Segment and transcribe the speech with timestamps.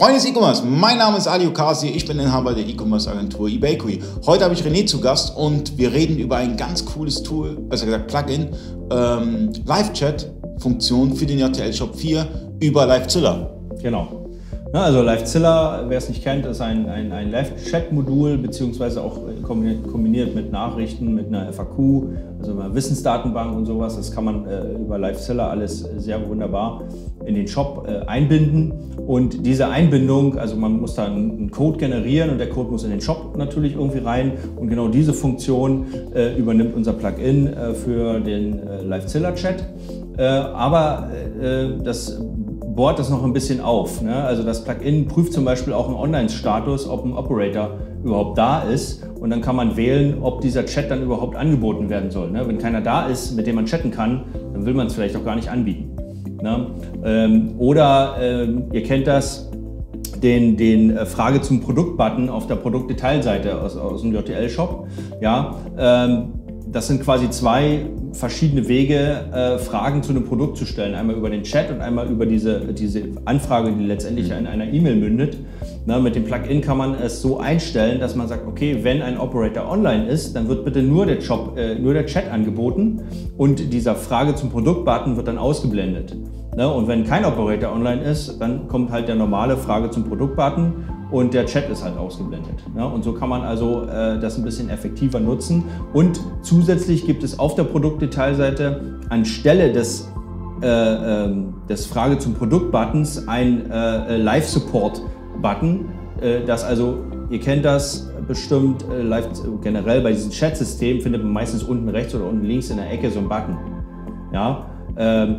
[0.00, 4.00] Freunde des E-Commerce, mein Name ist Ali Okasi, ich bin Inhaber der E-Commerce-Agentur eBakery.
[4.24, 7.84] Heute habe ich René zu Gast und wir reden über ein ganz cooles Tool, besser
[7.84, 8.48] gesagt Plugin,
[8.90, 12.26] ähm, Live-Chat-Funktion für den JTL Shop 4
[12.60, 13.50] über LiveZilla.
[13.82, 14.29] Genau.
[14.72, 20.36] Ja, also LiveZilla, wer es nicht kennt, ist ein, ein, ein Live-Chat-Modul, beziehungsweise auch kombiniert
[20.36, 22.04] mit Nachrichten, mit einer FAQ,
[22.38, 23.96] also einer Wissensdatenbank und sowas.
[23.96, 26.82] Das kann man äh, über LiveZilla alles sehr wunderbar
[27.26, 28.72] in den Shop äh, einbinden.
[29.08, 32.90] Und diese Einbindung, also man muss da einen Code generieren und der Code muss in
[32.90, 34.34] den Shop natürlich irgendwie rein.
[34.54, 39.64] Und genau diese Funktion äh, übernimmt unser Plugin äh, für den äh, LiveZilla-Chat.
[40.16, 41.08] Äh, aber
[41.82, 42.20] das
[42.74, 44.02] bohrt das noch ein bisschen auf.
[44.02, 44.14] Ne?
[44.14, 49.04] Also das Plugin prüft zum Beispiel auch einen Online-Status, ob ein Operator überhaupt da ist.
[49.20, 52.30] Und dann kann man wählen, ob dieser Chat dann überhaupt angeboten werden soll.
[52.30, 52.46] Ne?
[52.46, 55.24] Wenn keiner da ist, mit dem man chatten kann, dann will man es vielleicht auch
[55.24, 55.96] gar nicht anbieten.
[56.42, 56.66] Ne?
[57.04, 59.50] Ähm, oder ähm, ihr kennt das,
[60.22, 64.86] den, den äh, Frage zum Produkt-Button auf der Produktdetailseite aus, aus dem JTL-Shop.
[65.20, 66.32] Ja, ähm,
[66.66, 70.94] das sind quasi zwei verschiedene Wege, äh, Fragen zu einem Produkt zu stellen.
[70.94, 74.38] Einmal über den Chat und einmal über diese, diese Anfrage, die letztendlich mhm.
[74.38, 75.36] in einer E-Mail mündet.
[75.86, 79.18] Na, mit dem Plugin kann man es so einstellen, dass man sagt, okay, wenn ein
[79.18, 83.00] Operator online ist, dann wird bitte nur der, Job, äh, nur der Chat angeboten
[83.36, 86.16] und dieser Frage zum Produkt-Button wird dann ausgeblendet.
[86.56, 90.99] Na, und wenn kein Operator online ist, dann kommt halt der normale Frage zum Produkt-Button
[91.10, 92.54] und der Chat ist halt ausgeblendet.
[92.76, 95.64] Ja, und so kann man also äh, das ein bisschen effektiver nutzen.
[95.92, 100.10] Und zusätzlich gibt es auf der Produktdetailseite anstelle des,
[100.62, 101.34] äh, äh,
[101.68, 105.88] des Frage zum Produkt-Buttons ein äh, Live-Support-Button,
[106.20, 106.98] äh, das also,
[107.30, 109.28] ihr kennt das bestimmt, äh, live,
[109.62, 113.10] generell bei diesem Chat-System findet man meistens unten rechts oder unten links in der Ecke
[113.10, 113.56] so einen Button.
[114.32, 114.66] Ja,
[114.96, 115.36] ähm,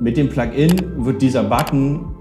[0.00, 2.11] mit dem Plugin wird dieser Button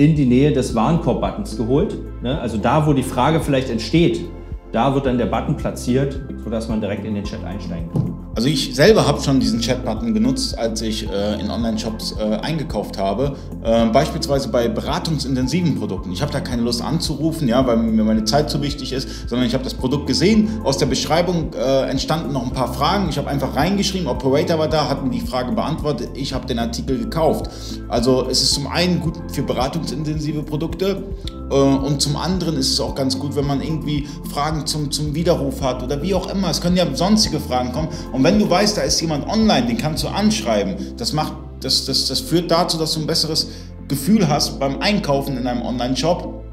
[0.00, 1.98] in die Nähe des Warenkorb-Buttons geholt.
[2.22, 2.40] Ne?
[2.40, 4.24] Also da, wo die Frage vielleicht entsteht,
[4.72, 8.09] da wird dann der Button platziert, sodass man direkt in den Chat einsteigen kann.
[8.34, 12.96] Also ich selber habe schon diesen Chat-Button genutzt, als ich äh, in Online-Shops äh, eingekauft
[12.96, 13.36] habe.
[13.62, 16.12] Äh, beispielsweise bei beratungsintensiven Produkten.
[16.12, 19.48] Ich habe da keine Lust anzurufen, ja, weil mir meine Zeit zu wichtig ist, sondern
[19.48, 20.60] ich habe das Produkt gesehen.
[20.62, 23.08] Aus der Beschreibung äh, entstanden noch ein paar Fragen.
[23.08, 26.10] Ich habe einfach reingeschrieben, Operator war da, hat mir die Frage beantwortet.
[26.14, 27.50] Ich habe den Artikel gekauft.
[27.88, 31.02] Also es ist zum einen gut für beratungsintensive Produkte
[31.54, 35.60] und zum anderen ist es auch ganz gut, wenn man irgendwie Fragen zum, zum Widerruf
[35.62, 36.50] hat oder wie auch immer.
[36.50, 37.88] Es können ja sonstige Fragen kommen.
[38.12, 41.86] Und wenn du weißt, da ist jemand online, den kannst du anschreiben, das, macht, das,
[41.86, 43.48] das, das führt dazu, dass du ein besseres
[43.88, 46.44] Gefühl hast beim Einkaufen in einem Online-Shop.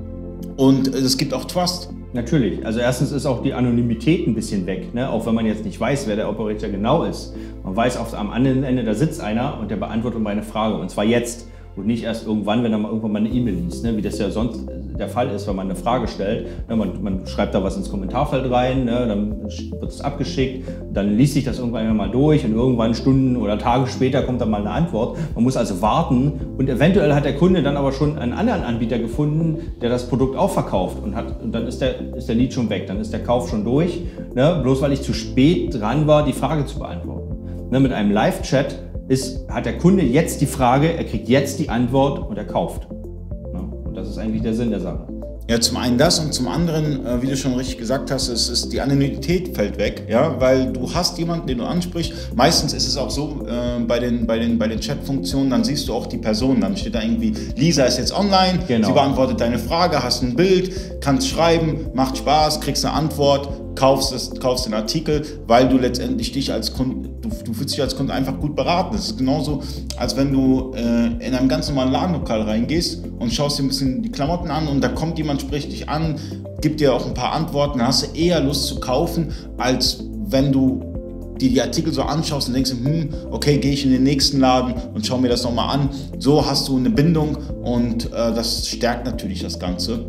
[0.58, 1.90] Und es gibt auch Trust.
[2.14, 2.66] Natürlich.
[2.66, 5.08] Also erstens ist auch die Anonymität ein bisschen weg, ne?
[5.10, 7.36] auch wenn man jetzt nicht weiß, wer der Operator genau ist.
[7.64, 10.78] Man weiß, auf, am anderen Ende, da sitzt einer und der beantwortet meine Frage.
[10.78, 13.84] Und zwar jetzt und nicht erst irgendwann, wenn er mal irgendwann mal eine E-Mail liest,
[13.84, 13.96] ne?
[13.96, 14.62] wie das ja sonst
[15.00, 16.48] der Fall ist, wenn man eine Frage stellt.
[16.68, 16.76] Ne?
[16.76, 19.06] Man, man, schreibt da was ins Kommentarfeld rein, ne?
[19.08, 23.58] dann wird es abgeschickt, dann liest sich das irgendwann mal durch und irgendwann Stunden oder
[23.58, 25.18] Tage später kommt dann mal eine Antwort.
[25.36, 29.00] Man muss also warten und eventuell hat der Kunde dann aber schon einen anderen Anbieter
[29.00, 32.54] gefunden, der das Produkt auch verkauft und, hat, und dann ist der, ist der Lead
[32.54, 34.02] schon weg, dann ist der Kauf schon durch,
[34.36, 34.60] ne?
[34.62, 37.38] bloß weil ich zu spät dran war, die Frage zu beantworten.
[37.72, 37.80] Ne?
[37.80, 42.20] Mit einem Live-Chat ist, hat der Kunde jetzt die Frage, er kriegt jetzt die Antwort
[42.20, 42.88] und er kauft.
[44.18, 45.08] Ist eigentlich der Sinn der Sache.
[45.48, 48.50] Ja, zum einen das und zum anderen, äh, wie du schon richtig gesagt hast, es
[48.50, 52.36] ist die Anonymität fällt weg, ja, weil du hast jemanden, den du ansprichst.
[52.36, 55.88] Meistens ist es auch so äh, bei den bei den bei den Chat-Funktionen, dann siehst
[55.88, 58.88] du auch die Person, dann steht da irgendwie Lisa ist jetzt online, genau.
[58.88, 63.48] sie beantwortet deine Frage, hast ein Bild, kannst schreiben, macht Spaß, kriegst eine Antwort,
[63.78, 67.82] kaufst, es, kaufst den Artikel, weil du letztendlich dich als Kunde, du, du fühlst dich
[67.82, 68.96] als Kunde einfach gut beraten.
[68.96, 69.64] Das ist genauso,
[69.98, 74.02] als wenn du äh, in einem ganz normalen Ladenlokal reingehst und schaust dir ein bisschen
[74.02, 76.16] die Klamotten an und da kommt jemand, spricht dich an,
[76.62, 80.52] gibt dir auch ein paar Antworten, dann hast du eher Lust zu kaufen, als wenn
[80.52, 80.82] du
[81.40, 84.74] dir die Artikel so anschaust und denkst, hm, okay, gehe ich in den nächsten Laden
[84.94, 85.90] und schau mir das nochmal an.
[86.20, 90.08] So hast du eine Bindung und äh, das stärkt natürlich das Ganze.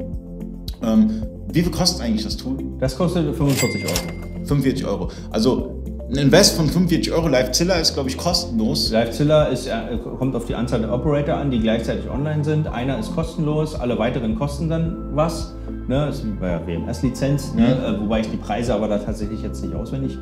[0.83, 1.23] Ähm,
[1.53, 2.59] wie viel kostet eigentlich das Tool?
[2.79, 4.19] Das kostet 45 Euro.
[4.45, 5.11] 45 Euro.
[5.31, 5.78] Also
[6.11, 8.91] ein Invest von 45 Euro, LiveZilla ist, glaube ich, kostenlos.
[8.91, 12.67] LiveZilla ist, äh, kommt auf die Anzahl der Operator an, die gleichzeitig online sind.
[12.67, 15.55] Einer ist kostenlos, alle weiteren kosten dann was.
[15.87, 16.07] Ne?
[16.07, 17.63] Das ist wie bei der WMS-Lizenz, ne?
[17.63, 17.97] Mhm.
[17.97, 20.17] Äh, wobei ich die Preise aber da tatsächlich jetzt nicht auswendig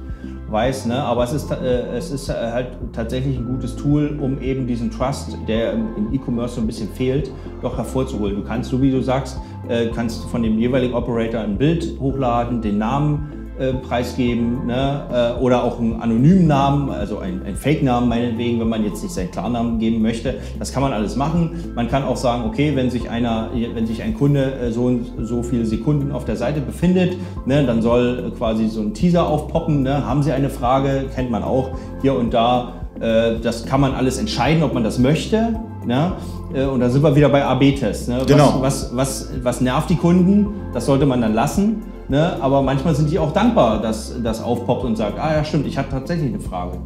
[0.49, 0.87] weiß.
[0.87, 0.97] Ne?
[0.97, 5.37] Aber es ist, äh, es ist halt tatsächlich ein gutes Tool, um eben diesen Trust,
[5.47, 7.31] der im E-Commerce so ein bisschen fehlt,
[7.63, 8.35] doch hervorzuholen.
[8.35, 12.61] Du kannst, so wie du sagst, äh, kannst von dem jeweiligen Operator ein Bild hochladen,
[12.61, 15.35] den Namen äh, preisgeben ne?
[15.39, 19.31] äh, oder auch einen anonymen Namen, also einen, Fake-Namen meinetwegen, wenn man jetzt nicht seinen
[19.31, 20.35] Klarnamen geben möchte.
[20.59, 21.73] Das kann man alles machen.
[21.75, 25.07] Man kann auch sagen, okay, wenn sich einer, wenn sich ein Kunde äh, so und
[25.23, 27.17] so viele Sekunden auf der Seite befindet,
[27.47, 29.83] ne, dann soll quasi so ein Teaser aufpoppen.
[29.83, 30.07] Ne?
[30.07, 31.07] Haben Sie eine Frage?
[31.15, 31.71] Kennt man auch
[32.03, 32.73] hier und da.
[32.99, 35.61] Das kann man alles entscheiden, ob man das möchte.
[35.87, 36.13] Ne?
[36.53, 38.09] Äh, und da sind wir wieder bei AB-Tests.
[38.09, 38.23] Ne?
[38.27, 38.61] Genau.
[38.61, 40.49] Was, was, was, was nervt die Kunden?
[40.75, 41.83] Das sollte man dann lassen.
[42.09, 42.37] Ne?
[42.41, 45.79] Aber manchmal sind die auch dankbar, dass das aufpoppt und sagt, ah ja stimmt, ich
[45.79, 46.79] habe tatsächlich eine Frage.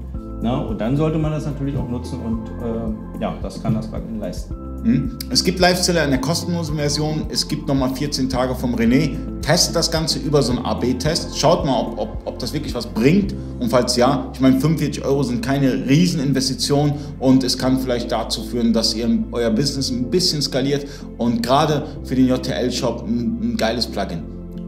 [0.43, 0.67] Ne?
[0.67, 4.19] Und dann sollte man das natürlich auch nutzen und äh, ja, das kann das Plugin
[4.19, 4.55] leisten.
[4.83, 5.19] Hm?
[5.31, 7.27] Es gibt Livezeller in der kostenlosen Version.
[7.29, 9.17] Es gibt nochmal 14 Tage vom René.
[9.43, 11.39] Testet das Ganze über so einen AB-Test.
[11.39, 13.35] Schaut mal, ob, ob, ob das wirklich was bringt.
[13.59, 18.43] Und falls ja, ich meine, 45 Euro sind keine Rieseninvestition und es kann vielleicht dazu
[18.43, 20.87] führen, dass ihr euer Business ein bisschen skaliert
[21.19, 24.23] und gerade für den JTL-Shop ein, ein geiles Plugin.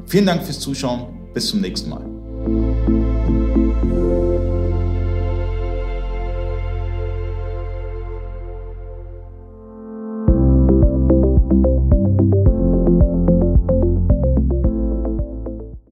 [0.06, 1.06] Vielen Dank fürs Zuschauen.
[1.32, 2.03] Bis zum nächsten Mal.